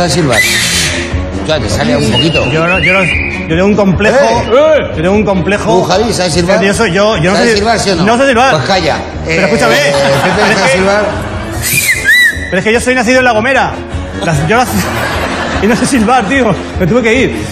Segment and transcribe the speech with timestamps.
[0.00, 0.40] No sabes silbar.
[1.46, 2.50] Ya, te sale un poquito.
[2.50, 4.16] Yo, no- yo, no- yo tengo un complejo.
[4.18, 4.78] ¡Eh!
[4.96, 5.70] Yo tengo un complejo.
[5.74, 6.62] ¿Tú, Javi, sabes silbar?
[6.62, 8.16] Yo, soy, yo, yo no ¿Sabes sé silbar, sí o no?
[8.16, 8.50] Sé silbar.
[8.52, 8.96] Pues calla.
[9.26, 9.74] Pero Eh, escúchame.
[9.74, 11.04] eh, pero, es ¿sabes que, silbar?
[12.48, 13.72] pero es que yo soy nacido en La Gomera.
[14.24, 14.70] Las- yo nací-
[15.62, 16.54] y no sé silbar, tío.
[16.78, 17.44] Me tuve que ir.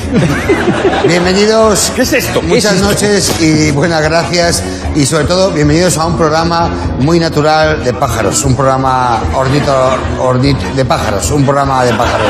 [1.06, 1.92] Bienvenidos.
[1.94, 2.40] ¿Qué es esto?
[2.40, 2.86] ¿Qué Muchas es esto?
[2.88, 4.62] noches y buenas gracias.
[4.94, 6.68] Y sobre todo, bienvenidos a un programa
[7.00, 8.44] muy natural de pájaros.
[8.44, 9.72] Un programa ornito,
[10.20, 11.30] ornit- de pájaros.
[11.30, 12.26] Un programa de pájaros.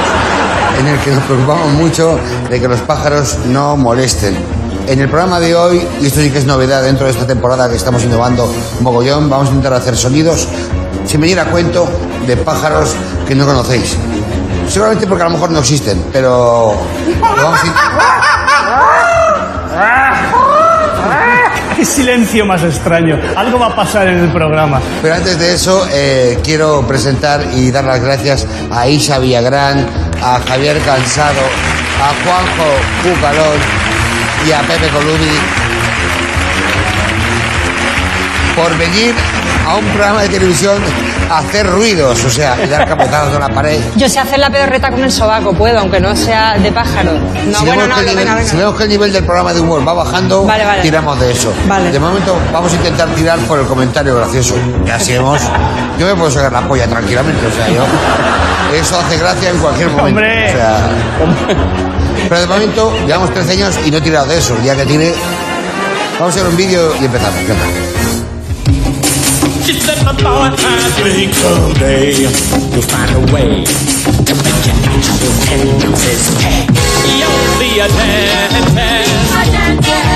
[0.81, 2.19] En el que nos preocupamos mucho
[2.50, 4.37] de que los pájaros no molesten.
[4.87, 7.69] En el programa de hoy, y esto sí que es novedad dentro de esta temporada
[7.69, 8.50] que estamos innovando
[8.81, 10.48] mogollón, vamos a intentar hacer sonidos
[11.05, 11.87] sin venir a cuento
[12.27, 12.95] de pájaros
[13.27, 13.97] que no conocéis.
[14.69, 16.75] Seguramente porque a lo mejor no existen, pero
[17.21, 17.61] vamos
[19.75, 20.15] a,
[21.77, 23.19] Qué silencio más extraño.
[23.37, 24.81] Algo va a pasar en el programa.
[25.01, 29.87] Pero antes de eso, eh, quiero presentar y dar las gracias a Isa Villagrán,
[30.23, 31.41] a Javier Cansado,
[32.03, 32.69] a Juanjo
[33.03, 33.59] Cucalón
[34.47, 35.58] y a Pepe Colubi
[38.69, 39.15] por venir
[39.67, 40.77] a un programa de televisión
[41.31, 43.81] a hacer ruidos, o sea, y dar capotazos en la pared.
[43.97, 47.13] Yo sé hacer la pedorreta con el sobaco, puedo, aunque no sea de pájaro.
[47.47, 48.49] No, si, bueno, no, nivel, venga, venga.
[48.49, 50.83] si vemos que el nivel del programa de humor va bajando, Vale, vale.
[50.83, 51.53] tiramos de eso.
[51.67, 51.91] Vale.
[51.91, 54.55] De momento vamos a intentar tirar por el comentario gracioso.
[54.87, 55.41] Y así hemos.
[55.99, 57.85] Yo me puedo sacar la polla tranquilamente, o sea, yo.
[58.77, 60.09] Eso hace gracia en cualquier momento.
[60.21, 60.49] Hombre.
[60.49, 60.89] O sea,
[62.28, 64.55] pero de momento llevamos 13 años y no he tirado de eso.
[64.57, 65.15] El día que tire,
[66.19, 67.39] vamos a hacer un vídeo y empezamos.
[67.49, 67.89] Venga.
[69.69, 75.29] She said, my boy, I think someday you'll find a way to make your actual
[75.45, 76.65] tendencies pay.
[77.05, 79.12] You'll be a dentist.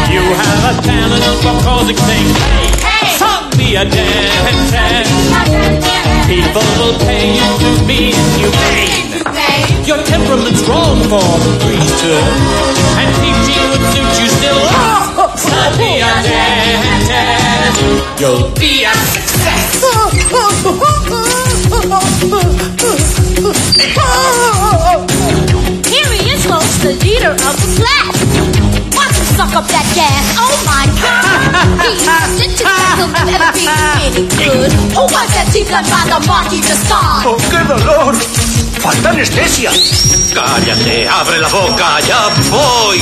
[0.09, 2.33] You have a talent for causing things.
[2.81, 5.13] Hey, some be a dentist.
[6.33, 9.21] People will pay you to be humane.
[9.85, 12.25] Your temperament's wrong for the priesthood,
[12.97, 14.02] and teaching you
[18.19, 19.83] You'll be a success.
[25.91, 28.15] Here he is, folks, the leader of the class.
[28.95, 30.25] Watch him suck up that gas.
[30.39, 31.83] Oh my god!
[31.83, 32.07] He's
[32.39, 33.67] stitches that will never be
[34.07, 34.71] any good.
[34.95, 37.27] Who wants that teeth done by the Marquis de Sade?
[37.27, 38.15] ¡Oh, qué dolor!
[38.81, 39.71] ¡Falta anestesia!
[40.35, 41.09] ¡Cállate!
[41.09, 42.01] ¡Abre la boca!
[42.07, 43.01] ¡Ya voy!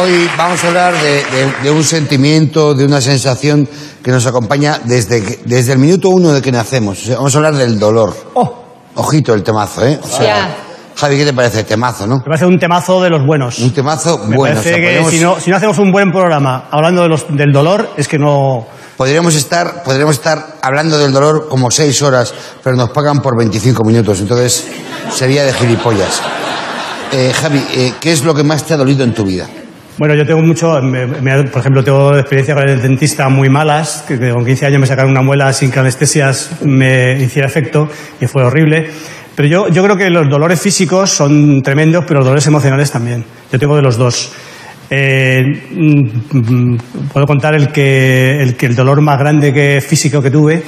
[0.00, 3.66] Hoy vamos a hablar de, de- de un sentimiento, de una sensación
[4.02, 7.00] que nos acompaña desde, que- desde el minuto uno de que nacemos.
[7.02, 8.14] O sea, vamos a hablar del dolor.
[8.34, 8.64] Oh,
[8.96, 9.98] Ojito el temazo, ¿eh?
[10.02, 10.56] O sea, Ya.
[10.98, 11.62] Javi, ¿qué te parece?
[11.64, 12.16] Temazo, ¿no?
[12.18, 13.58] me parece un temazo de los buenos.
[13.60, 14.58] Un temazo Me bueno.
[14.60, 17.08] o parece sea, que podríamos, si, no, si no hacemos un buen programa hablando de
[17.08, 18.66] los, del dolor, es que no.
[18.96, 23.84] podríamos, estar, podríamos estar hablando del dolor como seis horas, pero nos pagan por 25
[23.84, 24.20] minutos.
[24.20, 24.66] Entonces,
[25.12, 26.20] sería de gilipollas.
[27.12, 29.46] Eh, Javi, eh, ¿qué es lo que más te ha dolido en tu vida?
[29.98, 34.04] Bueno, yo tengo mucho, me- me- por ejemplo, tengo experiencias con el dentista muy malas,
[34.06, 37.88] que, que con 15 años me sacaron una muela sin que anestesias me hiciera efecto
[38.20, 38.90] y fue horrible.
[39.38, 43.24] Pero yo, yo creo que los dolores físicos son tremendos, pero los dolores emocionales también.
[43.52, 44.32] Yo tengo de los dos.
[44.90, 46.76] Eh, mm,
[47.12, 50.60] puedo contar el que, el que el dolor más grande que físico que tuve.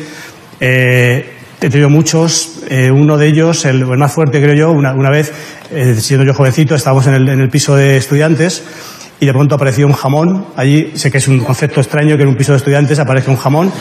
[0.61, 2.63] eh, he tenido muchos.
[2.69, 5.33] eh, uno de ellos, el, el más fuerte creo yo, una, una vez,
[5.73, 8.63] eh, siendo yo jovencito, estábamos en el, en el piso de estudiantes
[9.19, 10.47] y de pronto apareció un jamón.
[10.55, 13.37] Allí sé que es un concepto extraño que en un piso de estudiantes aparezca un
[13.37, 13.73] jamón.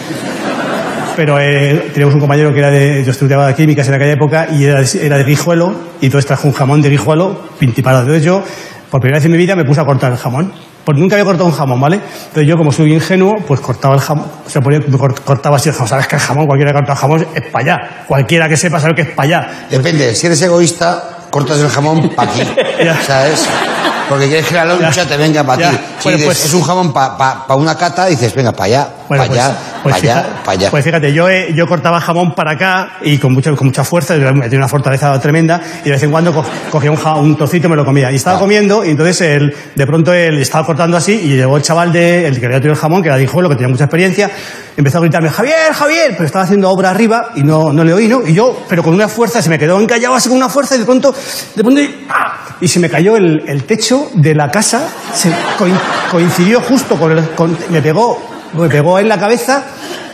[1.19, 4.63] Pero eh, teníamos un compañero que era de, yo estudiaba químicas en aquella época y
[4.63, 8.04] era de, era de guijuelo y entonces trajo un jamón de guijuelo pintiparado.
[8.04, 8.42] Entonces yo,
[8.89, 10.54] por primera vez en mi vida, me puse a cortar el jamón.
[10.86, 11.98] Porque nunca había cortado un jamón, ¿vale?
[11.98, 15.68] Entonces yo, como soy ingenuo, pues cortaba el jamón, o sea, ponía- cort- cortaba así
[15.68, 15.89] el jamón.
[15.89, 17.89] Sabes que el jamón, cualquiera que corta el jamón es para allá.
[18.07, 19.51] Cualquiera que sepa sabe que es para allá.
[19.69, 22.44] Depende, si eres egoísta, cortas el jamón para aquí.
[23.06, 23.45] ¿sabes?
[24.10, 25.78] Porque quieres que la loncha te venga para ti.
[26.00, 29.24] Si Bueno, dices, pues- es un jamón para una cata, dices, venga, para allá, Bueno,
[29.24, 30.72] para pues, allá, pues para allá, para allá.
[30.72, 34.16] pues fíjate, yo, eh, yo cortaba jamón para acá y con, mucho, con mucha fuerza,
[34.16, 37.76] tenía una fortaleza tremenda y de vez en cuando co- cogía un, trocito y me
[37.76, 38.12] lo comía.
[38.12, 38.40] Y estaba Ah.
[38.40, 42.28] comiendo y entonces él, de pronto él estaba cortando así y llegó el chaval de,
[42.28, 44.30] el que había traído el jamón, que era dijo lo que tenía mucha experiencia,
[44.78, 48.08] empezó a gritarme, Javier, Javier, pero estaba haciendo obra arriba y no, no le oí,
[48.08, 48.26] ¿no?
[48.26, 50.80] Y yo, pero con una fuerza, se me quedó encallado así con una fuerza y
[50.80, 51.14] de pronto,
[51.56, 52.34] de pronto, ¡ah!
[52.62, 55.31] y se me cayó el, el techo de la casa, se
[56.12, 58.18] coincidió justo con el, con- me pegó
[58.51, 59.63] me pegó en la cabeza,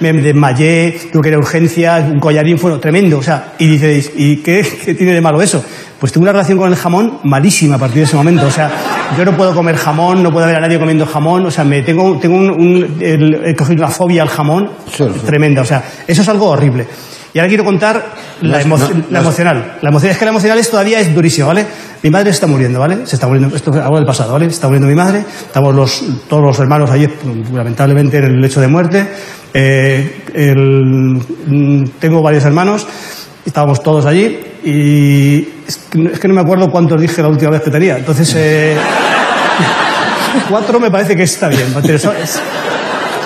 [0.02, 3.20] me desmayé, tuve que ir a urgencias, un collarín, fue tremendo.
[3.20, 5.64] O sea, y dices, ¿y qué, qué tiene de malo eso?
[5.98, 8.46] Pues tengo una relación con el jamón malísima a partir de ese momento.
[8.46, 8.70] O sea,
[9.18, 11.46] yo no puedo comer jamón, no puedo ver a nadie comiendo jamón.
[11.46, 15.06] O sea, me tengo, tengo un, un- el- he cogido una fobia al jamón Sí,
[15.06, 15.20] sí.
[15.26, 15.62] tremenda.
[15.62, 16.86] O sea, eso es algo horrible.
[17.36, 19.20] Y ahora quiero contar la, emo- no, la no.
[19.20, 19.78] emocional.
[19.82, 21.66] La emocional es que la emocional es todavía es durísima, ¿vale?
[22.02, 23.06] Mi madre se está muriendo, ¿vale?
[23.06, 24.46] Se está muriendo, esto es algo del pasado, ¿vale?
[24.46, 27.10] Se está muriendo mi madre, estamos los, todos los hermanos allí,
[27.54, 29.06] lamentablemente, en el lecho de muerte.
[29.54, 32.88] Eh, el- mm, tengo varios hermanos,
[33.46, 37.28] estábamos todos allí y es que, no- es que no me acuerdo cuántos dije la
[37.28, 37.98] última vez que tenía.
[37.98, 38.78] Entonces, eh,
[40.50, 41.68] cuatro me parece que está bien.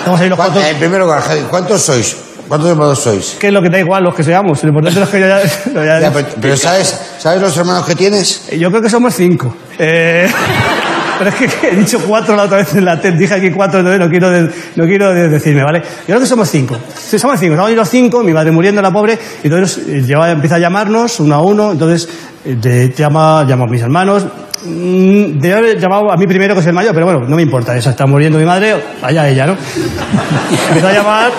[0.00, 0.62] Estamos ahí los ¿Cuánto- cuatro.
[0.72, 2.16] En primer lugar, Javi, ¿cuántos sois?
[2.50, 3.36] ¿Cuántos hermanos sois?
[3.38, 4.60] Que es lo que da igual los que seamos.
[4.64, 5.40] Lo importante es que ya,
[5.72, 8.48] lo ya- Ya, pero, pero ¿sabes, ¿sabes los hermanos que tienes?
[8.58, 9.54] Yo creo que somos cinco.
[9.78, 10.28] Eh,
[11.18, 13.14] pero es que he dicho cuatro la otra vez en la TED.
[13.14, 15.78] Dije aquí cuatro, entonces no quiero, de- no quiero de- decirme, ¿vale?
[15.80, 16.76] Yo creo que somos cinco.
[16.98, 17.52] Sí, somos cinco.
[17.54, 19.16] Estamos los cinco, mi madre muriendo, la pobre.
[19.44, 21.70] Y entonces eh, lleva- empieza a llamarnos uno a uno.
[21.70, 22.08] Entonces
[22.44, 24.24] eh, de- llama, llama a mis hermanos.
[24.64, 27.42] Mm, Debe haber llamado a mí primero, que es el mayor, pero bueno, no me
[27.42, 27.76] importa.
[27.76, 29.52] Esa está muriendo mi madre, allá ella, ¿no?
[30.68, 31.30] Empezó a llamar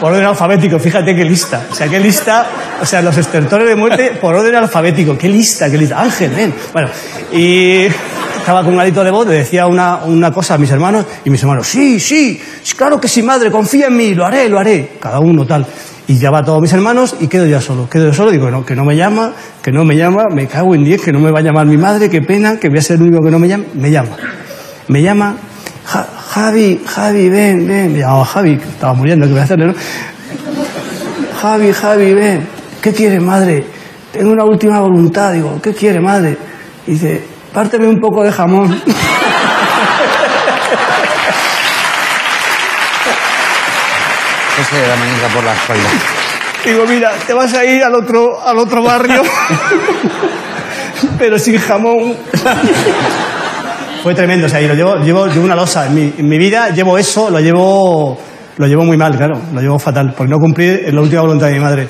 [0.00, 0.78] por orden alfabético.
[0.78, 1.66] Fíjate qué lista.
[1.70, 2.46] O sea, qué lista.
[2.80, 5.18] O sea, los estertores de muerte por orden alfabético.
[5.18, 6.00] Qué lista, qué lista.
[6.00, 6.54] Ángel, ven.
[6.72, 6.88] Bueno,
[7.32, 7.86] y
[8.48, 11.28] estaba con un alito de voz, le decía una, una cosa a mis hermanos, y
[11.28, 12.40] mis hermanos, sí, sí,
[12.76, 14.92] claro que sí, madre, confía en mí, lo haré, lo haré.
[14.98, 15.66] Cada uno tal.
[16.08, 17.88] Y llama a todos mis hermanos y quedo ya solo.
[17.88, 19.32] Quedo yo solo, digo, no, que no me llama,
[19.62, 21.76] que no me llama, me cago en diez, que no me va a llamar mi
[21.76, 23.64] madre, qué pena, que voy a ser el único que no me llama.
[23.74, 24.16] Me llama.
[24.88, 25.36] Me llama,
[25.84, 27.92] "Ja- Javi, Javi, ven, ven.
[27.92, 29.74] Me llamaba Javi, que estaba muriendo, ¿qué voy a hacerle, no?
[31.42, 32.46] Javi, Javi, ven.
[32.80, 33.64] ¿Qué quieres, madre?
[34.12, 35.32] Tengo una última voluntad.
[35.34, 36.38] Digo, ¿qué quiere, madre?
[36.86, 37.22] Y dice,
[37.52, 38.80] párteme un poco de jamón.
[44.72, 45.88] De la manija por la espalda.
[46.64, 49.22] Digo, mira, te vas a ir al otro, al otro barrio,
[51.18, 52.14] pero sin jamón.
[54.02, 55.86] Fue tremendo, o sea, y lo llevo, llevo, llevo una losa.
[55.86, 58.18] En mi, en mi vida llevo eso, lo llevo,
[58.56, 61.52] lo llevo muy mal, claro, lo llevo fatal, por no cumplir la última voluntad de
[61.54, 61.88] mi madre.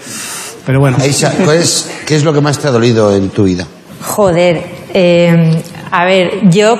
[0.64, 0.96] Pero bueno.
[1.00, 3.66] Aisha, ¿cuál es- ¿qué es lo que más te ha dolido en tu vida?
[4.02, 4.62] Joder,
[4.94, 6.76] eh, a ver, yo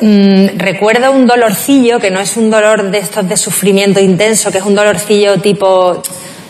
[0.00, 4.58] mm, recuerdo un dolorcillo que no es un dolor de estos de sufrimiento intenso, que
[4.58, 6.02] es un dolorcillo tipo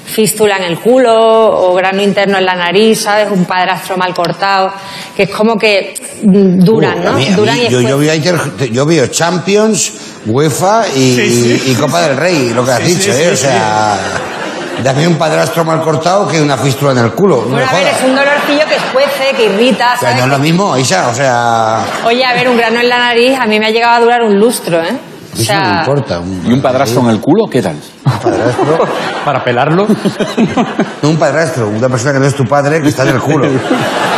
[0.04, 3.28] fístula en el culo o grano interno en la nariz, ¿sabes?
[3.30, 4.72] Un padrastro mal cortado,
[5.14, 7.10] que es como que mm, duran, Uh, ¿no?
[7.10, 9.92] a mí- a mí, duran y yo, yo, después- veo, Inter- yo veo Champions,
[10.26, 11.62] UEFA y, Sí, sí.
[11.72, 13.24] y Copa del Rey, lo que has Sí, dicho, sí, ¿eh?
[13.26, 13.98] sí, o sea,
[14.82, 17.42] dame un padrastro mal cortado que una fístula en el culo.
[17.46, 20.16] No Bueno, a ver, es un dolorcillo que escuece, que irrita, O sea, ¿sabes?
[20.18, 23.38] no es lo mismo, Aisha, o sea, Oye, a ver, un grano en la nariz
[23.38, 24.96] a mí me ha llegado a durar un lustro, ¿eh?
[25.36, 26.22] O eso no me sea, importa.
[26.44, 27.44] ¿Y un padrastro en el culo?
[27.50, 27.76] ¿Qué tal?
[28.04, 28.88] Un padrastro,
[29.24, 29.86] ¿Para pelarlo?
[31.02, 33.46] no un padrastro, una persona que no es tu padre que está en el culo.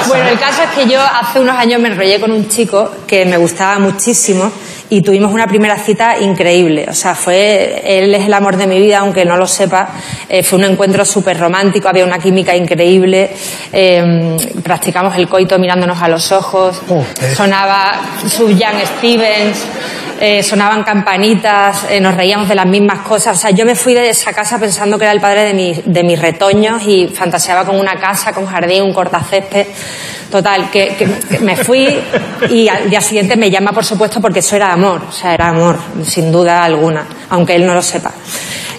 [0.09, 3.27] Bueno, el caso es que yo hace unos años me enrollé con un chico que
[3.27, 4.51] me gustaba muchísimo
[4.91, 6.87] y tuvimos una primera cita increíble.
[6.89, 9.89] O sea, fue, él es el amor de mi vida, aunque no lo sepa.
[10.29, 13.31] Eh, fue un encuentro súper romántico, había una química increíble.
[13.73, 16.81] eh, practicamos el coito mirándonos a los ojos.
[16.89, 17.37] Joder.
[17.37, 19.59] Sonaba Sufjan Stevens.
[20.21, 23.37] Eh, sonaban campanitas, eh, nos reíamos de las mismas cosas.
[23.39, 25.83] O sea, yo me fui de esa casa pensando que era el padre de, mi-
[25.85, 29.67] de mis retoños y fantaseaba con una casa, con jardín, un cortacésped.
[30.31, 31.09] Total, que,
[31.41, 31.89] me fui
[32.51, 35.03] y al día siguiente me llama, por supuesto, porque eso era amor.
[35.09, 38.13] O sea, era amor, sin duda alguna, aunque él no lo sepa.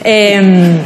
[0.04, 0.80] Eh,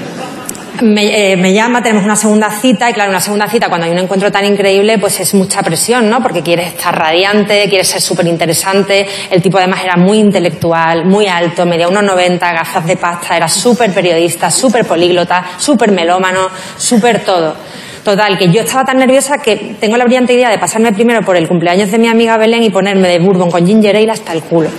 [0.81, 3.91] me, eh, me llama, tenemos una segunda cita y claro, una segunda cita cuando hay
[3.91, 6.21] un encuentro tan increíble pues es mucha presión, ¿no?
[6.21, 11.27] Porque quieres estar radiante, quieres ser súper interesante, el tipo además era muy intelectual, muy
[11.27, 17.23] alto, medía unos 90, gafas de pasta, era súper periodista, súper políglota, súper melómano, súper
[17.23, 17.55] todo.
[18.03, 21.35] Total, que yo estaba tan nerviosa que tengo la brillante idea de pasarme primero por
[21.37, 24.43] el cumpleaños de mi amiga Belén y ponerme de bourbon con ginger ale hasta el
[24.43, 24.69] culo.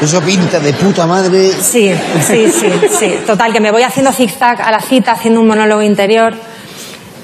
[0.00, 1.50] Eso pinta de puta madre.
[1.52, 1.90] Sí,
[2.26, 3.14] sí, sí, sí.
[3.26, 6.34] Total, que me voy haciendo zigzag a la cita, haciendo un monólogo interior.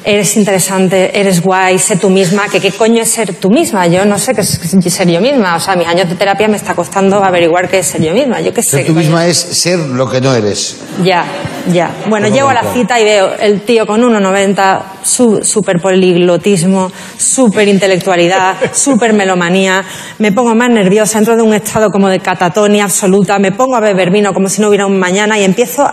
[0.04, 2.48] Eres interesante, eres guay, sé tú misma.
[2.48, 3.86] Que qué coño es ser tú misma?
[3.86, 5.56] Yo no sé qué es ser yo misma.
[5.56, 8.40] O sea, mis años de terapia me está costando averiguar qué es ser yo misma.
[8.40, 8.78] Yo qué sé.
[8.78, 10.78] Ser tú misma es ser lo que no eres.
[11.04, 11.24] ya,
[11.72, 11.90] ya.
[12.08, 12.76] Bueno, llego a la claro.
[12.76, 19.84] cita y veo el tío con 1,90, su, súper poliglotismo, súper intelectualidad, súper melomanía.
[20.18, 23.80] Me pongo más nerviosa, entro de un estado como de catatonia absoluta, me pongo a
[23.80, 25.88] beber vino como si no hubiera un mañana y empiezo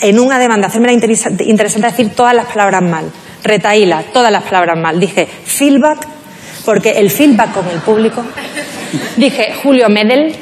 [0.00, 3.10] en un ademán de hacerme la interesante, decir todas las palabras mal.
[3.42, 4.98] Retaíla, todas las palabras mal.
[4.98, 6.06] Dije feedback,
[6.64, 8.24] porque el feedback con el público.
[9.16, 10.36] Dije Julio Medel,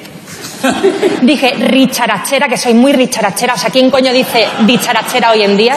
[1.22, 3.54] Dije richarachera, que soy muy richarachera.
[3.54, 5.76] O sea, ¿quién coño dice dicharachera hoy en día?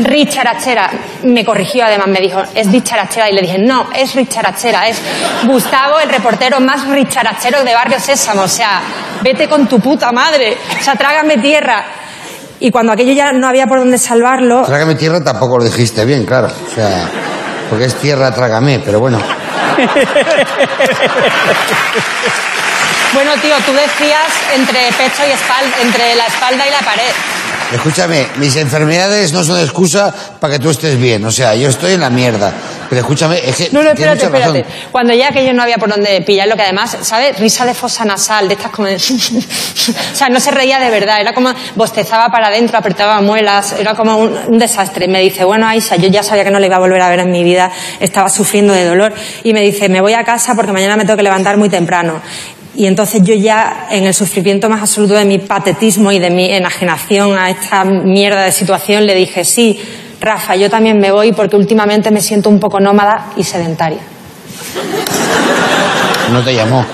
[0.00, 0.90] Richarachera.
[1.24, 3.30] Me corrigió además, me dijo, es dicharachera.
[3.30, 4.98] Y le dije, no, es richarachera, es
[5.46, 8.42] Gustavo, el reportero más richarachero de Barrio Sésamo.
[8.42, 8.80] O sea,
[9.22, 10.56] vete con tu puta madre.
[10.78, 11.84] O sea, trágame tierra.
[12.60, 16.24] Y cuando aquello ya no había por dónde salvarlo, Trágame tierra tampoco lo dijiste bien,
[16.24, 16.48] claro.
[16.48, 17.08] O sea,
[17.68, 19.18] porque es tierra, trágame, pero bueno.
[23.16, 27.12] bueno, tío, tú decías entre pecho y espalda, entre la espalda y la pared.
[27.72, 31.24] Escúchame, mis enfermedades no son excusa para que tú estés bien.
[31.24, 32.52] O sea, yo estoy en la mierda.
[32.88, 33.70] Pero escúchame, es que.
[33.72, 34.56] No, no, espérate, mucha razón.
[34.56, 34.88] espérate.
[34.92, 37.38] Cuando ya aquello no había por dónde pillarlo, que además, ¿sabes?
[37.40, 38.94] Risa de fosa nasal, de estas como de...
[40.12, 43.94] o sea, no se reía de verdad, era como bostezaba para adentro, apretaba muelas, era
[43.94, 45.08] como un, un desastre.
[45.08, 47.20] Me dice, bueno, Aisha, yo ya sabía que no le iba a volver a ver
[47.20, 49.12] en mi vida, estaba sufriendo de dolor.
[49.42, 52.20] Y me dice, me voy a casa porque mañana me tengo que levantar muy temprano.
[52.76, 56.52] Y entonces yo ya, en el sufrimiento más absoluto de mi patetismo y de mi
[56.52, 59.80] enajenación a esta mierda de situación, le dije, sí,
[60.20, 64.00] Rafa, yo también me voy porque últimamente me siento un poco nómada y sedentaria.
[66.32, 66.84] No te llamó.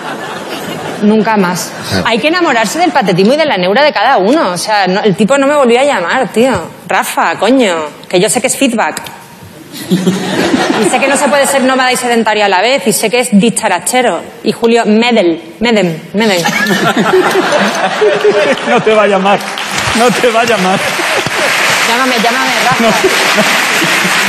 [1.02, 1.72] Nunca más.
[2.04, 4.50] Hay que enamorarse del patetismo y de la neura de cada uno.
[4.52, 6.52] O sea, no- el tipo no me volvió a llamar, tío.
[6.86, 7.74] Rafa, coño,
[8.08, 9.02] que yo sé que es feedback.
[9.90, 13.10] Y sé que no se puede ser nómada y sedentario a la vez, y sé
[13.10, 14.20] que es dicharachero.
[14.44, 16.42] Y Julio, Medel, Medem, Medem.
[18.68, 19.38] No te va a llamar.
[19.98, 20.78] No te va a llamar.
[21.88, 22.84] Llámame, llámame, Rafa.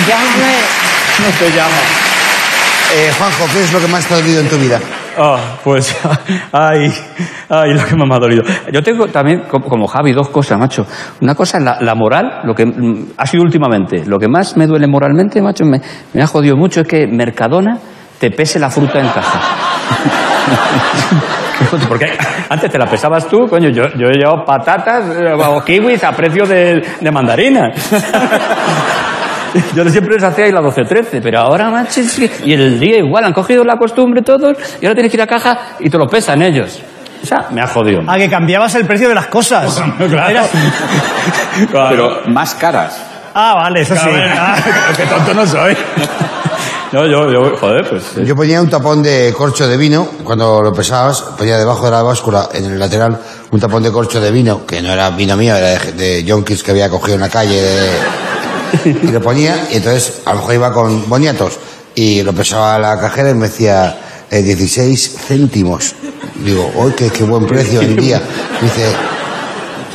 [0.08, 0.54] Llámame.
[1.20, 1.78] No te llama.
[2.96, 4.80] Eh, Juanjo, ¿qué es lo que más te ha dolido en tu vida?
[5.18, 5.96] Ah, pues,
[6.52, 6.92] ay,
[7.50, 8.44] ay, lo que más me ha dolido.
[8.72, 10.86] Yo tengo también, co- como Javi, dos cosas, macho.
[11.22, 14.04] Una cosa es la, moral, lo que mm, ha sido últimamente.
[14.06, 15.80] Lo que más me duele moralmente, macho, me,
[16.14, 17.78] me ha jodido mucho es que Mercadona
[18.20, 19.40] te pese la fruta en caja.
[21.88, 22.08] Porque
[22.50, 26.12] antes te la pesabas tú, coño, yo, yo he llevado patatas eh, o kiwis a
[26.12, 27.72] precio de, de mandarina.
[29.76, 32.98] Yo siempre les hacía ahí la 12-13, pero ahora, macho, es que- y el día
[32.98, 35.98] igual, han cogido la costumbre todos, y ahora tienes que ir a caja y te
[35.98, 36.80] lo pesan ellos.
[37.22, 38.02] O sea, me ha jodido.
[38.08, 39.82] Ah, que cambiabas el precio de las cosas.
[40.00, 40.44] Era-
[41.90, 42.98] Pero, Más caras.
[43.34, 44.02] Ah, vale, eso sí.
[44.02, 44.56] Claro, Ah,
[44.98, 45.76] qué tonto no soy.
[46.92, 48.16] No, yo, yo, joder, pues.
[48.24, 52.04] Yo ponía un tapón de corcho de vino, cuando lo pesabas, ponía debajo de la
[52.04, 53.18] báscula, en el lateral,
[53.50, 56.72] un tapón de corcho de vino, que no era vino mío, era de, de que
[56.72, 57.90] había cogido en la calle, de-
[58.86, 61.60] y lo ponía, y entonces a lo mejor iba con boniatos,
[61.96, 63.98] y lo pesaba la cajera y me decía
[64.30, 65.96] eh, 16 céntimos.
[66.44, 68.22] Digo, ¡uy, qué, qué buen precio hoy en día!
[68.62, 68.86] Dice,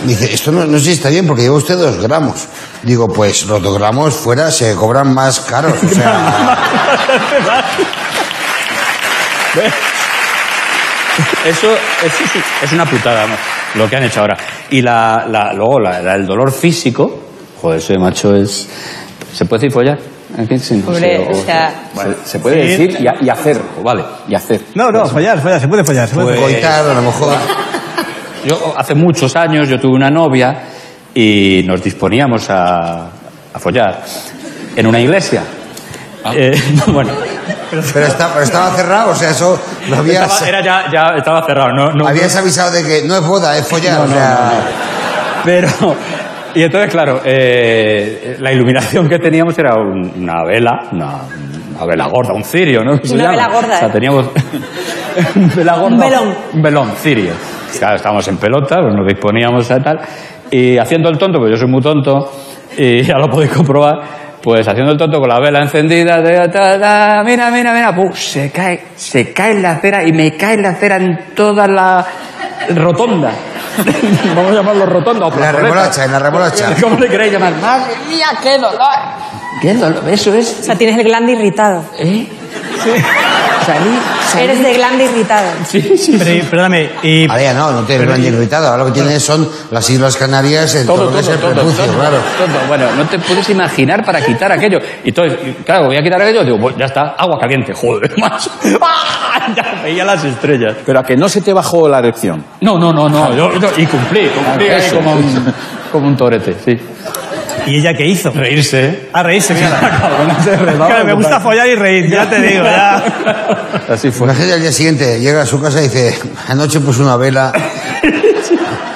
[0.04, 2.36] Dice, esto no, no sé si está bien porque lleva usted dos gramos.
[2.84, 5.74] Digo, pues los dos gramos fuera se cobran más caros.
[11.44, 11.68] Eso,
[12.62, 13.26] es, una putada,
[13.74, 14.36] lo que han hecho ahora.
[14.70, 17.27] Y la, la- luego la- el dolor físico,
[17.60, 18.68] joder, ese macho es...
[19.32, 19.98] ¿Se puede decir follar?
[20.38, 21.72] Aquí sí, no Hombre, sé, o sea,
[22.24, 22.86] Se, se puede Sí.
[22.86, 23.60] decir y, a- y hacer.
[23.82, 24.04] Vale.
[24.28, 24.60] Y hacer.
[24.74, 26.06] No, no, follar, follar, se puede follar.
[26.08, 26.50] Se puede follar.
[26.52, 27.34] coitar a lo mejor.
[28.44, 30.62] Yo hace muchos años yo tuve una novia
[31.14, 33.06] y nos disponíamos a,
[33.54, 34.02] a follar
[34.76, 35.42] en una iglesia.
[36.34, 37.12] Eh, bueno,
[37.92, 41.44] Pero, está- pero estaba cerrado, o sea, eso lo habías, estaba, era ya, ya estaba
[41.46, 44.00] cerrado, no, no, habías avisado de que no es boda, es follar.
[44.02, 44.50] o sea,
[45.44, 45.68] Pero,
[46.58, 51.18] y entonces, claro, eh, la iluminación que teníamos era un- una vela, una,
[51.76, 52.92] una vela gorda, un cirio, ¿no?
[52.92, 53.30] Una llama.
[53.30, 53.92] vela gorda, O sea, ¿eh?
[53.92, 54.30] teníamos
[55.56, 55.94] vela gorda.
[55.94, 56.34] Un velón.
[56.54, 57.32] Un velón, cirio.
[57.78, 60.00] Claro, estábamos en pelota, pues nos disponíamos a tal,
[60.50, 62.30] y haciendo el tonto, pues yo soy muy tonto,
[62.76, 64.00] y ya lo podéis comprobar,
[64.42, 68.50] pues haciendo el tonto con la vela encendida, ta, ta, ta, mira, mira, mira, se
[68.50, 72.04] cae, se cae la acera y me cae la acera en toda la
[72.74, 73.30] rotonda.
[74.34, 76.74] Vamos a llamarlo rotonda o en la remolacha, en la remolacha.
[76.80, 77.54] ¿Cómo le queréis llamar?
[77.56, 78.78] Madre mía, qué dolor.
[79.60, 80.58] Qué dolor, eso es.
[80.60, 81.84] o sea, tienes el glande irritado.
[81.98, 82.28] ¿Eh?
[83.68, 83.90] Salí,
[84.32, 84.44] salí.
[84.44, 85.46] Eres de glande irritado.
[85.68, 88.66] Sí, sí, Pero, perdóname, y Ahora ya no, no tiene gran irritado.
[88.68, 91.36] Ahora lo que tiene son las Islas Canarias en todo, Todo, lo que todo, es
[91.36, 92.16] el todo, prepucio, todo, claro.
[92.38, 92.66] todo.
[92.66, 94.78] Bueno, no te puedes imaginar para quitar aquello.
[95.04, 98.48] Y entonces, claro, voy a quitar aquello, digo, pues ya está, agua caliente, joder, más.
[98.80, 99.48] ¡Ah!
[99.54, 100.74] Ya veía las estrellas.
[100.86, 102.42] Pero a que no se te bajó la erección.
[102.62, 104.96] No, no, no, no, yo, yo- y cumplí, cumplí Ah, eso.
[104.96, 105.54] como un,
[105.92, 106.78] como un torete, sí.
[107.66, 108.30] ¿Y ella qué hizo?
[108.30, 109.08] Reírse.
[109.12, 109.70] A reírse, mira.
[110.00, 112.96] Cabrona, se redaba Claro, me gusta follar y reír, ya te digo, ya.
[113.88, 114.26] Así fue.
[114.26, 117.52] Imagínate al día siguiente, llega a su casa y dice, anoche puse una vela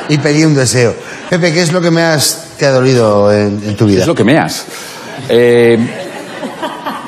[0.08, 0.94] y pedí un deseo.
[1.30, 4.00] Pepe, ¿qué es lo que me has, te ha dolido en, en tu vida?
[4.02, 4.66] Es lo que meas.
[5.28, 5.78] Eh,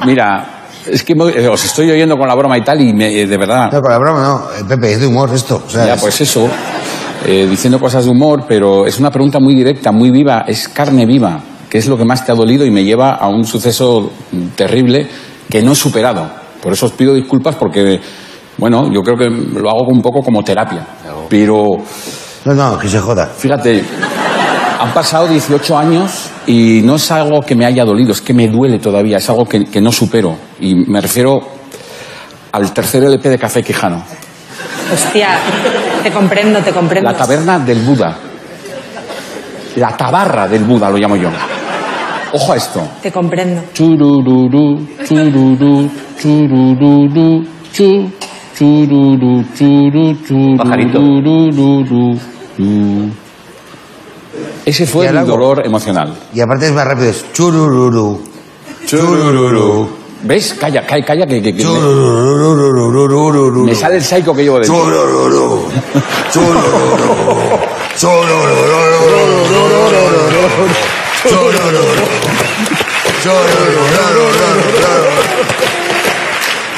[0.07, 0.47] mira,
[0.87, 3.27] es que me- eh, os estoy oyendo con la broma y tal y me- eh,
[3.27, 3.71] de verdad.
[3.73, 5.63] No, con la broma no, Eh, Pepe, es de humor esto.
[5.67, 6.49] o sea, Ya, es- pues eso,
[7.25, 11.07] eh, diciendo cosas de humor, pero es una pregunta muy directa, muy viva, es carne
[11.07, 11.41] viva.
[11.71, 14.11] qué es lo que más te ha dolido y me lleva a un suceso
[14.55, 15.09] terrible
[15.51, 16.31] que no he superado.
[16.63, 18.01] Por eso os pido disculpas porque,
[18.59, 20.87] bueno, yo creo que lo hago un poco como terapia.
[21.29, 21.79] Pero,
[22.45, 23.27] No, no, que se joda.
[23.27, 23.83] fíjate,
[24.81, 28.49] han pasado 18 años y no es algo que me haya dolido, es que me
[28.49, 30.37] duele todavía, es algo que, que no supero.
[30.61, 31.41] Y me refiero
[32.53, 34.03] al tercer LP de Café Quijano,
[34.93, 35.39] Hostia,
[36.05, 37.11] te comprendo, te comprendo.
[37.11, 38.17] La Taberna del Buda.
[39.77, 41.31] La Tabarra del Buda lo llamo yo.
[42.33, 42.87] Ojo a esto.
[43.03, 43.63] Te comprendo.
[43.73, 48.11] Churururu, chururu, churururu, chu,
[48.57, 50.99] chururu, churu, churu, Pajarito.
[50.99, 52.19] rurururu,
[52.59, 53.11] ru.
[54.67, 56.15] Ese fue ahora- dolor emocional.
[56.35, 58.21] Y aparte es más rápido, es churururu.
[58.87, 60.04] Churururu.
[60.25, 60.55] ¿Ves?
[60.55, 61.71] Calla, calla, calla, que, que- que me,
[63.67, 64.75] me sale el psycho que llevo dentro.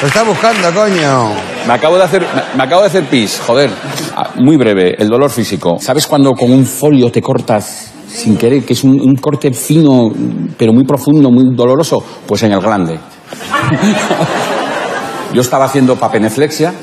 [0.01, 1.31] Lo está buscando, coño.
[1.67, 3.71] Me acabo de hacer, me, me acabo de hacer pis, joder.
[4.15, 5.77] Ah, Muy breve, el dolor físico.
[5.79, 10.11] ¿Sabes cuando con un folio te cortas sin querer, que es un, un corte fino,
[10.57, 12.03] pero muy profundo, muy doloroso?
[12.27, 12.99] Pues en el glande.
[15.33, 16.73] Yo estaba haciendo papeneflexia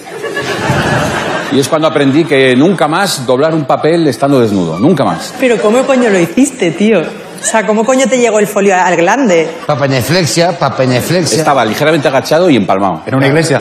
[1.55, 5.35] y es cuando aprendí que nunca más doblar un papel estando desnudo, nunca más.
[5.39, 7.01] Pero ¿cómo coño lo hiciste, tío?
[7.01, 9.49] O sea, ¿cómo coño te llegó el folio al glande?
[9.67, 11.39] Papeneflexia, papeneflexia.
[11.39, 13.03] Estaba ligeramente agachado y empalmado.
[13.07, 13.61] En una iglesia.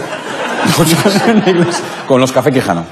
[2.08, 2.86] Con los café quijano.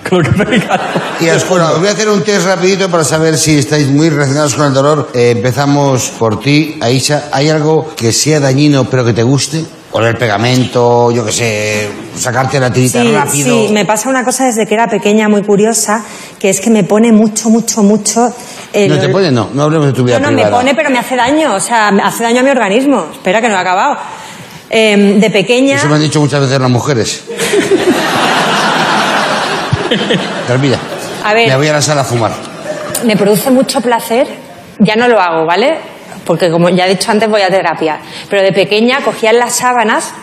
[1.20, 4.10] Y os, bueno, os voy a hacer un test rapidito para saber si estáis muy
[4.10, 5.10] relacionados con el dolor.
[5.14, 7.30] Eh, empezamos por ti, Aisha.
[7.32, 9.66] ¿Hay algo que sea dañino pero que te guste?
[9.94, 13.68] Oler pegamento, yo qué sé, sacarte la tirita Sí, rápido.
[13.68, 16.02] sí, me pasa una cosa desde que era pequeña muy curiosa,
[16.40, 18.34] que es que me pone mucho, mucho, mucho...
[18.72, 20.90] el No te pone, no, no hablemos de tu vida No, no, me pone, pero
[20.90, 23.08] me hace daño, o sea, me hace daño a mi organismo.
[23.12, 23.98] Espera, que no he acabado.
[24.70, 25.76] Eh, de pequeña...
[25.76, 27.24] Eso me han dicho muchas veces las mujeres.
[30.48, 30.78] Carmilla,
[31.26, 31.50] A ver.
[31.50, 32.32] me voy a la sala a fumar.
[33.04, 34.26] me produce mucho placer,
[34.80, 35.91] ya no lo hago, ¿vale?
[36.32, 38.00] Porque como ya he dicho antes voy a terapia.
[38.30, 40.14] Pero de pequeña cogía las sábanas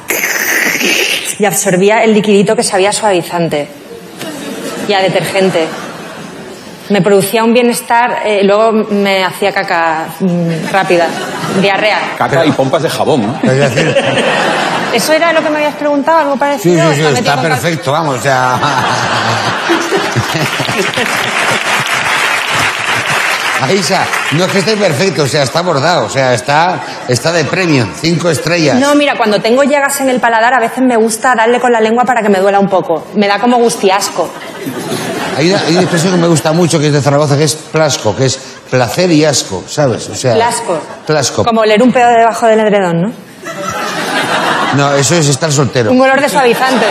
[1.38, 3.68] y absorbía el liquidito que sabía suavizante
[4.88, 5.66] y a detergente.
[6.88, 11.08] Me producía un bienestar, eh, luego me hacía caca mm, rápida,
[11.60, 11.98] diarrea.
[12.16, 13.38] Caca y pompas de jabón, ¿no?
[14.94, 16.20] ¿Eso era lo que me habías preguntado?
[16.20, 16.74] ¿Algo Sí, parecido?
[16.80, 18.58] sí, ¿O sí, metido está perfecto, vamos, o sea.
[23.60, 27.44] Aisha, no es que esté perfecto, o sea, está bordado, o sea, está, está de
[27.44, 28.78] premio, cinco estrellas.
[28.78, 31.80] No, mira, cuando tengo llagas en el paladar a veces me gusta darle con la
[31.80, 33.08] lengua para que me duela un poco.
[33.14, 34.30] Me da como gustiasco.
[35.36, 37.54] Hay, una, hay una expresión que me gusta mucho que es de Zaragoza, que es
[37.54, 38.38] plasco, que es
[38.70, 40.08] placer y asco, ¿sabes?
[40.08, 40.80] O sea, Plasco.
[41.06, 41.44] Plasco.
[41.44, 43.12] Como oler un pedo debajo del edredón, ¿no?
[44.74, 45.90] No, eso es estar soltero.
[45.90, 46.86] Un olor de suavizante.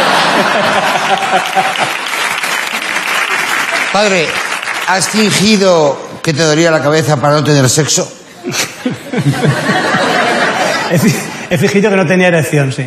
[3.93, 4.27] Padre,
[4.87, 8.05] ¿has fingido que te dolía la cabeza para no tener sexo?
[10.91, 11.15] He, fi-
[11.49, 12.85] he fingido que no tenía erección, sí.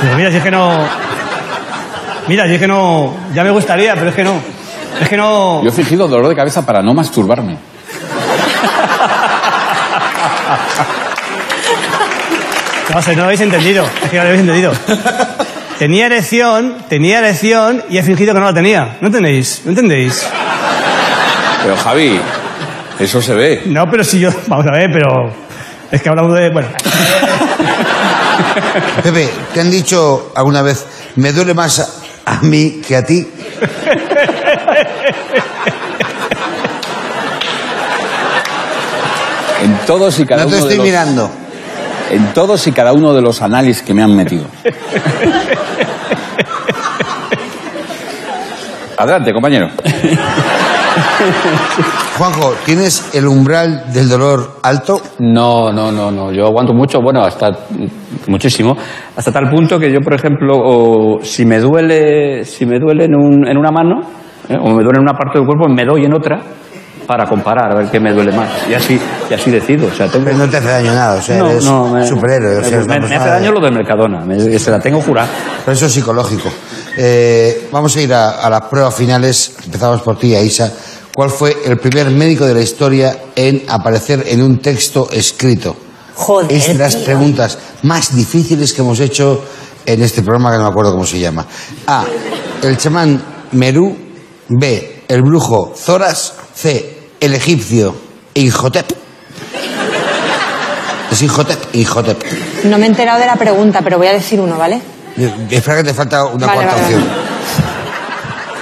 [0.00, 0.88] Pero mira, si es que no.
[2.28, 3.14] Mira, si es que no.
[3.34, 4.40] Ya me gustaría, pero es que no.
[5.02, 5.62] Es que no.
[5.62, 7.58] Yo he fingido dolor de cabeza para no masturbarme.
[12.94, 13.84] No sé, no lo habéis entendido.
[14.02, 14.72] Es que no lo habéis entendido.
[15.78, 18.96] Tenía erección, tenía erección y he fingido que no la tenía.
[19.00, 19.62] ¿No entendéis?
[19.64, 20.26] ¿No entendéis?
[21.62, 22.20] Pero Javi,
[22.98, 23.62] eso se ve.
[23.66, 24.30] No, pero si yo.
[24.46, 25.30] Vamos a ver, pero.
[25.90, 26.50] Es que hablamos de.
[26.50, 26.68] Bueno.
[29.02, 31.78] Pepe, ¿te han dicho alguna vez, me duele más
[32.26, 33.26] a, a mí que a ti?
[39.62, 41.30] En todos y cada No te uno de estoy los, mirando.
[42.10, 44.46] En todos y cada uno de los análisis que me han metido.
[48.96, 49.68] Adelante, compañero.
[52.18, 55.00] Juanjo, ¿tienes el umbral del dolor alto?
[55.20, 56.32] No, no, no, no.
[56.32, 57.50] Yo aguanto mucho, bueno, hasta
[58.26, 58.76] muchísimo,
[59.16, 63.46] hasta tal punto que yo, por ejemplo, si me duele, si me duele en, un-
[63.48, 64.00] en una mano,
[64.48, 64.56] ¿eh?
[64.60, 66.40] o me duele en una parte del cuerpo, me doy en otra
[67.10, 68.48] para comparar a ver qué me duele más.
[68.70, 68.96] Y así,
[69.28, 69.88] y así decido.
[69.88, 70.26] O sea, tengo.
[70.26, 72.58] Pero no te hace daño nada, o sea, No, eres no, me- superhéroe.
[72.58, 75.28] O sea, me, hace daño de- lo de Mercadona, me- se la tengo jurada.
[75.64, 76.48] Pero eso es psicológico.
[76.96, 79.54] Eh, vamos a ir a, a las pruebas finales.
[79.64, 80.72] Empezamos por ti, Aisa.
[81.12, 85.74] ¿Cuál fue el primer médico de la historia en aparecer en un texto escrito?
[86.14, 87.04] Joder, Es de las tío.
[87.06, 89.42] preguntas más difíciles que hemos hecho
[89.84, 91.44] en este programa, que no me acuerdo cómo se llama.
[91.88, 92.04] A.
[92.62, 93.20] El chamán
[93.50, 93.96] Merú.
[94.48, 95.02] B.
[95.08, 96.34] El brujo Zoras.
[96.54, 96.99] C.
[97.20, 97.94] El egipcio
[98.34, 98.92] Inhotep.
[101.10, 102.22] Es Inhotep, Inhotep.
[102.64, 104.80] No me he enterado de la pregunta, pero voy a decir uno, ¿vale?
[105.50, 107.08] Espera que te falta una Vale, cuarta vale, opción.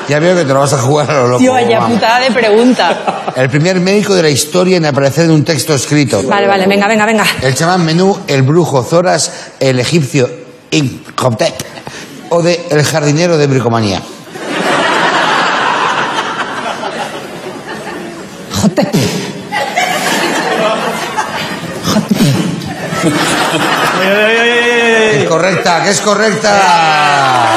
[0.08, 1.38] Ya veo que te lo vas a jugar a lo loco.
[1.38, 3.32] Tío, vaya putada de pregunta.
[3.36, 6.22] El primer médico de la historia en aparecer en un texto escrito.
[6.22, 7.24] Vale, vale, venga, venga, venga.
[7.42, 10.28] El chamán Menú, el brujo Zoras, el egipcio
[10.70, 11.54] Imhotep
[12.30, 14.02] o de el jardinero de bricomanía.
[25.12, 27.56] Es correcta, que es correcta.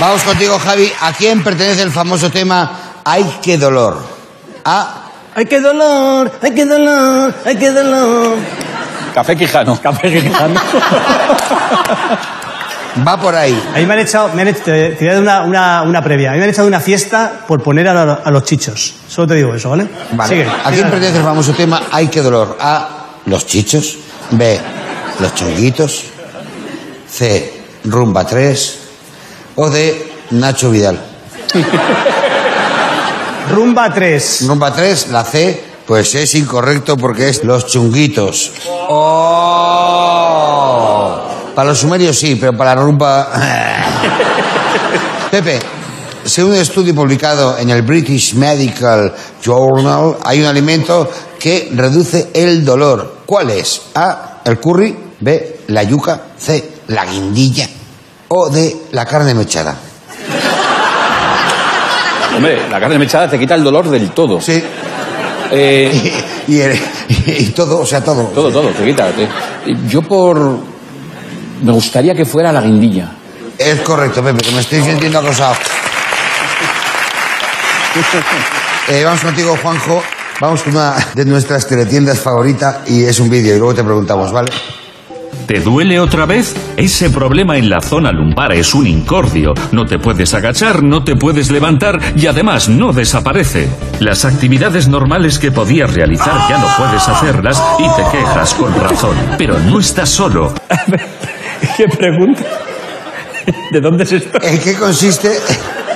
[0.00, 0.92] Vamos contigo, Javi.
[1.00, 2.70] ¿A quién pertenece el famoso tema
[3.04, 3.98] Ay, qué dolor?
[4.64, 5.04] A.
[5.34, 6.30] ¡Ay, qué dolor!
[6.42, 7.34] ¡Ay, qué dolor!
[7.44, 8.36] ¡Ay, qué dolor!
[9.14, 9.80] Café Quijano.
[9.80, 10.60] Café gritando.
[13.06, 13.60] Va por ahí.
[13.74, 15.82] A mí me han echado, me han hecho- te, te voy a dar una, una,
[15.82, 16.30] una previa.
[16.30, 18.94] A mí me han echado una fiesta por poner a, a los chichos.
[19.08, 19.86] Solo te digo eso, ¿vale?
[20.12, 20.28] Vale.
[20.28, 20.46] Sigue.
[20.64, 22.56] ¿A quién pertenece el famoso tema Ay, qué dolor?
[22.60, 22.88] A.
[23.26, 23.96] Los chichos.
[24.30, 24.58] B.
[25.20, 26.04] Los chonguitos.
[27.10, 27.62] C.
[27.84, 28.78] Rumba 3.
[29.56, 30.12] O D.
[30.30, 30.98] Nacho Vidal.
[33.50, 34.44] Rumba 3.
[34.46, 38.52] Rumba 3, la C, pues es incorrecto porque es los chunguitos.
[38.88, 40.27] ¡Oh!
[41.58, 43.30] Para los sumerios sí, pero para la rumba...
[45.32, 45.58] Pepe,
[46.24, 49.12] según un estudio publicado en el British Medical
[49.44, 53.22] Journal, hay un alimento que reduce el dolor.
[53.26, 53.82] ¿Cuál es?
[53.96, 57.68] A, el curry, B, la yuca, C, la guindilla
[58.28, 59.74] o D, la carne mechada.
[62.36, 64.40] Hombre, la carne mechada te quita el dolor del todo.
[64.40, 64.62] Sí.
[65.50, 66.12] Eh,
[66.46, 66.80] Y, y el-
[67.26, 68.26] y todo, o sea, todo.
[68.26, 69.10] todo, todo, te quita.
[69.10, 69.28] te-
[69.88, 70.77] Yo por...
[71.62, 73.10] Me gustaría que fuera la guindilla.
[73.58, 75.54] Es correcto, Pepe, que me estoy sintiendo acosado.
[78.90, 80.02] Eh, vamos contigo, Juanjo.
[80.40, 84.32] Vamos con una de nuestras teletiendas favorita y es un vídeo y luego te preguntamos,
[84.32, 84.50] ¿vale?
[85.46, 86.54] ¿Te duele otra vez?
[86.76, 89.52] Ese problema en la zona lumbar es un incordio.
[89.72, 93.68] No te puedes agachar, no te puedes levantar y además no desaparece.
[93.98, 99.16] Las actividades normales que podías realizar ya no puedes hacerlas y te quejas con razón.
[99.36, 100.54] Pero no estás solo.
[101.76, 102.42] ¿Qué pregunta?
[103.72, 104.38] ¿De dónde es esto?
[104.42, 105.30] ¿En qué consiste,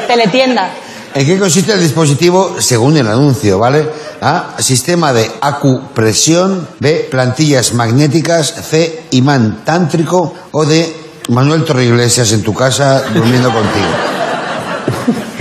[0.07, 0.70] Teletienda.
[1.14, 3.87] en qué consiste el dispositivo según el anuncio, ¿vale?
[4.20, 4.55] A.
[4.59, 6.66] Sistema de acupresión.
[6.81, 7.09] B.
[7.11, 8.46] Plantillas magnéticas.
[8.70, 9.05] C.
[9.12, 10.35] Imán tántrico.
[10.53, 10.92] O D.
[11.29, 13.87] Manuel Torreiglesias en tu casa durmiendo contigo.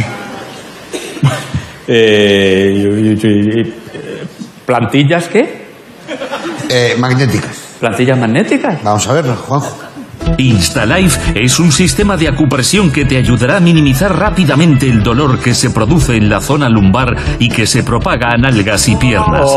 [1.88, 3.74] Eh, y- y- y-
[4.66, 5.66] ¿Plantillas qué?
[6.70, 7.58] Eh, magnéticas.
[7.82, 8.82] ¿Plantillas magnéticas?
[8.84, 9.78] Vamos a verlo, Juanjo.
[10.38, 15.54] InstaLife es un sistema de acupresión que te ayudará a minimizar rápidamente el dolor que
[15.54, 19.50] se produce en la zona lumbar y que se propaga a nalgas y piernas.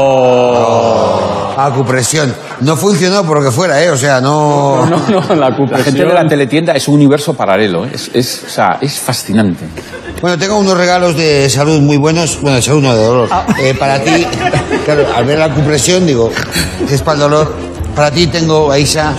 [1.57, 2.35] Acupresión.
[2.61, 3.90] No funcionó por lo que fuera, ¿eh?
[3.90, 4.87] O sea, no...
[4.87, 5.85] No, no, la La acupresión.
[5.85, 7.85] gente de la teletienda es un universo paralelo.
[7.87, 7.90] ¿eh?
[7.94, 9.64] Es, es, o sea, es fascinante.
[10.20, 12.40] Bueno, tengo unos regalos de salud muy buenos.
[12.40, 13.29] Bueno, de salud no, de dolor.
[13.61, 14.27] Eh, para ti,
[14.85, 16.31] claro, al ver la acupresión, digo,
[16.90, 17.55] es para el dolor.
[17.94, 19.14] Para ti tengo, Aisha,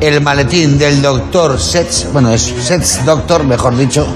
[0.00, 2.08] el maletín del doctor Sets.
[2.12, 4.06] Bueno, es Sets Doctor, mejor dicho.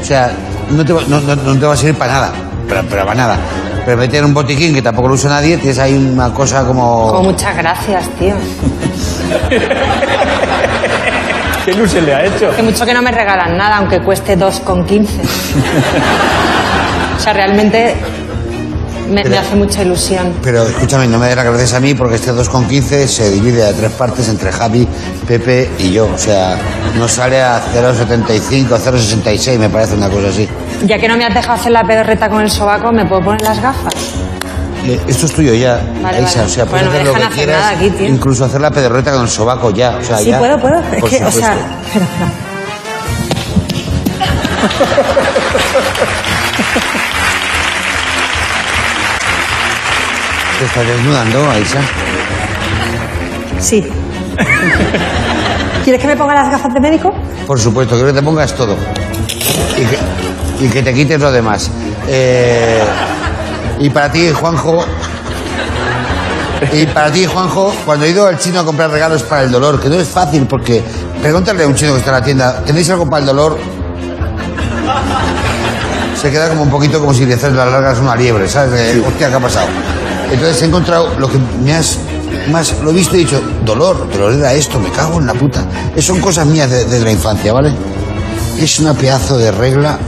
[0.00, 0.32] O sea,
[0.70, 2.32] no te, va- no, no- no te va a servir para nada.
[2.68, 3.38] Pero, pero para nada.
[3.84, 7.06] Pero meter un botiquín que tampoco lo usa nadie, tienes ahí una cosa como...
[7.06, 8.34] Oh, muchas gracias, tío.
[11.64, 12.50] ¿Qué luz se le ha hecho?
[12.54, 15.06] Que mucho que no me regalan nada, aunque cueste 2,15.
[17.16, 17.96] o sea, realmente
[19.08, 20.34] me, me hace mucha ilusión.
[20.42, 23.72] Pero escúchame, no me des las gracias a mí porque este 2,15 se divide a
[23.72, 24.86] tres partes entre Javi,
[25.26, 26.08] Pepe y yo.
[26.14, 26.56] O sea,
[26.96, 30.48] no sale a 0,75, 0,66, me parece una cosa así.
[30.84, 33.42] Ya que no me has dejado hacer la pedorreta con el sobaco, ¿me puedo poner
[33.42, 33.94] las gafas?
[34.84, 36.42] Eh, Esto es tuyo ya, Vale, Aisha.
[36.42, 36.46] vale.
[36.46, 39.28] O sea, puedes Bueno, hacer lo que quieras, aquí, incluso hacer la pedorreta con el
[39.28, 39.96] sobaco ya.
[39.96, 40.38] O sea, sí, ya.
[40.38, 40.78] puedo, puedo.
[40.78, 42.32] Es que, o sea, espera, espera.
[50.58, 51.80] ¿Te estás desnudando, Aisha?
[53.60, 53.86] Sí.
[55.84, 57.12] ¿Quieres que me ponga las gafas de médico?
[57.46, 58.74] Por supuesto, quiero que te pongas todo.
[59.76, 61.70] Y que, y que te quites lo demás.
[62.08, 62.82] Eh,
[63.80, 64.84] y para ti, Juanjo.
[66.72, 69.78] Y para ti, Juanjo, cuando he ido al chino a comprar regalos para el dolor,
[69.78, 70.82] que no es fácil porque.
[71.20, 73.58] Pregúntale a un chino que está en la tienda, ¿tenéis algo para el dolor?
[76.20, 78.96] Se queda como un poquito como si le haces las largas a una liebre, ¿sabes?
[79.06, 79.66] Hostia, ¿qué ha pasado?
[80.32, 81.98] Entonces he encontrado lo que me has.
[82.50, 85.34] Más, lo he visto y he dicho, dolor, dolor era esto, me cago en la
[85.34, 85.64] puta.
[85.96, 87.72] Eso son cosas mías de- desde la infancia, ¿vale?
[88.58, 89.98] Es una pedazo de regla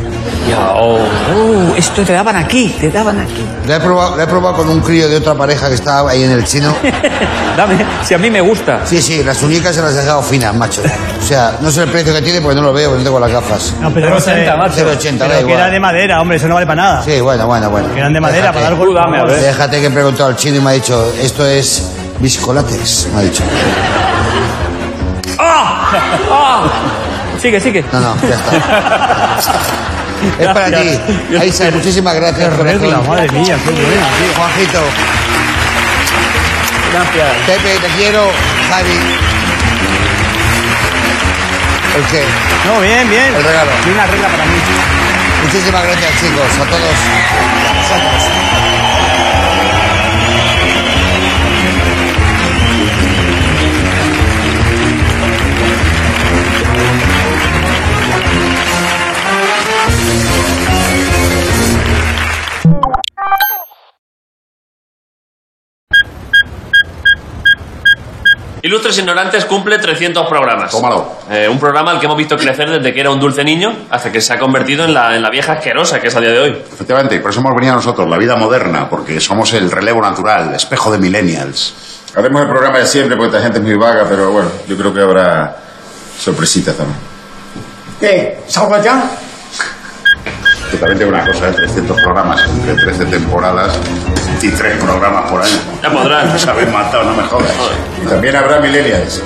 [0.48, 3.44] Ya, oh, oh, esto te daban aquí, te daban aquí.
[3.66, 6.22] Lo he, probado, lo he probado con un crío de otra pareja que estaba ahí
[6.22, 6.74] en el chino.
[7.56, 8.80] Dame, si a mí me gusta.
[8.87, 10.80] Sí, sí, las uñicas se las he dejado finas, macho.
[11.20, 13.20] O sea, no sé el precio que tiene porque no lo veo, porque no tengo
[13.20, 13.74] las gafas.
[13.80, 14.46] No, pero no sé.
[14.48, 14.74] 0,80, macho.
[14.76, 15.70] 0,80, da Pero que era igual.
[15.72, 17.02] de madera, hombre, eso no vale para nada.
[17.02, 17.92] Sí, bueno, bueno, bueno.
[17.92, 19.40] Que eran de madera para dar dame, a ver.
[19.40, 23.22] Déjate que he preguntado al chino y me ha dicho, esto es viscolatex, me ha
[23.24, 23.42] dicho.
[25.38, 25.90] ¡Ah!
[26.30, 26.62] ¡Ah!
[27.40, 27.84] Sigue, sigue.
[27.92, 29.52] No, no, ya está.
[30.38, 30.98] Es para ti.
[31.40, 32.48] Aisa, muchísimas gracias.
[32.48, 33.09] Qué regla, corazón.
[33.09, 33.87] madre mía, qué buena,
[34.18, 34.35] tío.
[34.37, 34.81] Juanjito,
[36.92, 37.28] Gracias.
[37.46, 38.31] Pepe, te quiero.
[38.70, 38.98] Javi.
[41.96, 42.22] ¿El qué?
[42.66, 43.35] No, bien, bien.
[43.35, 43.70] El regalo.
[43.87, 44.59] Y una regla para mí.
[45.44, 48.47] Muchísimas gracias, chicos, a todos.
[68.68, 70.70] Ilustres Ignorantes cumple 300 programas.
[70.70, 71.20] Tómalo.
[71.31, 74.12] Eh, un programa al que hemos visto crecer desde que era un dulce niño hasta
[74.12, 76.38] que se ha convertido en la, en la vieja asquerosa que es a día de
[76.38, 76.62] hoy.
[76.70, 80.50] Efectivamente, y por eso hemos venido nosotros, la vida moderna, porque somos el relevo natural,
[80.50, 81.74] el espejo de millennials.
[82.14, 84.92] Haremos el programa de siempre porque esta gente es muy vaga, pero bueno, yo creo
[84.92, 85.57] que habrá
[86.18, 86.98] sorpresitas también.
[87.98, 88.40] ¿Qué?
[88.48, 89.02] ¿Salgo ya?
[90.70, 91.52] Que también tengo una cosa, ¿eh?
[91.52, 93.78] 300 programas entre 13 temporadas
[94.42, 95.57] y 3 programas por año.
[95.83, 96.28] Ya podrán.
[96.33, 97.52] Nos habéis matado, no me jodas.
[98.02, 99.22] Y también habrá millennials.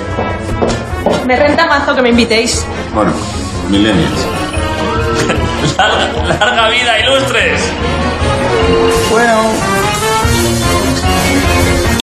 [1.25, 2.65] Me renta mazo que me invitéis.
[2.93, 3.11] Bueno,
[3.69, 4.25] millennials.
[5.77, 7.61] ¡Larga, larga vida, Ilustres!
[9.09, 9.41] Bueno,